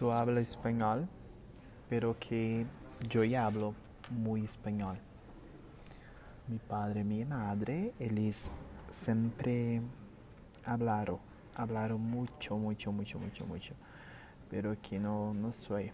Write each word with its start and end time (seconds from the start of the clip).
tú 0.00 0.10
hablas 0.10 0.48
español, 0.48 1.06
pero 1.90 2.16
que 2.18 2.64
yo 3.06 3.22
ya 3.22 3.44
hablo 3.44 3.74
muy 4.08 4.46
español. 4.46 4.96
Mi 6.48 6.56
padre, 6.56 7.04
mi 7.04 7.22
madre, 7.26 7.92
ellos 7.98 8.50
siempre 8.90 9.82
hablaron, 10.64 11.18
hablaron 11.54 12.00
mucho, 12.00 12.56
mucho, 12.56 12.90
mucho, 12.92 13.18
mucho, 13.18 13.44
mucho, 13.44 13.74
pero 14.48 14.74
que 14.80 14.98
no, 14.98 15.34
no 15.34 15.52
soy. 15.52 15.92